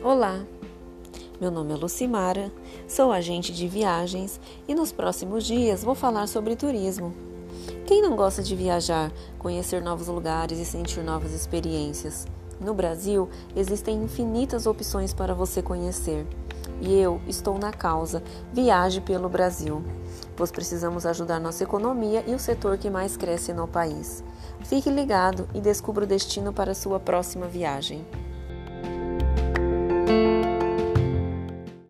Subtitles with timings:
[0.00, 0.46] Olá,
[1.40, 2.52] meu nome é Lucimara,
[2.86, 7.12] sou agente de viagens e nos próximos dias vou falar sobre turismo.
[7.84, 12.28] Quem não gosta de viajar, conhecer novos lugares e sentir novas experiências?
[12.60, 16.24] No Brasil, existem infinitas opções para você conhecer.
[16.80, 18.22] E eu estou na causa
[18.52, 19.82] Viaje pelo Brasil,
[20.36, 24.22] pois precisamos ajudar nossa economia e o setor que mais cresce no país.
[24.60, 28.06] Fique ligado e descubra o destino para sua próxima viagem.